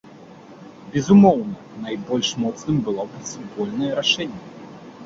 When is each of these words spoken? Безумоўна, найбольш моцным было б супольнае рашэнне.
Безумоўна, 0.95 1.55
найбольш 1.85 2.33
моцным 2.45 2.81
было 2.89 3.01
б 3.13 3.23
супольнае 3.35 3.93
рашэнне. 4.01 4.45